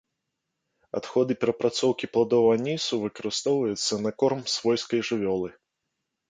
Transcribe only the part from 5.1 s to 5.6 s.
жывёлы.